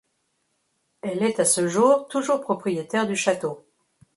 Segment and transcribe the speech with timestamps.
[1.03, 3.63] Elle est à ce jour toujours propriétaire du château.